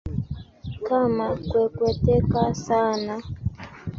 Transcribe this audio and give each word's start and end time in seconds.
Kama 0.85 1.25
kwekweteka 1.47 2.41
sana 2.65 3.15